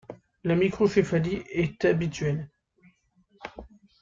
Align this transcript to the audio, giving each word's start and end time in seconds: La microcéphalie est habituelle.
La 0.43 0.55
microcéphalie 0.55 1.43
est 1.51 1.85
habituelle. 1.85 2.49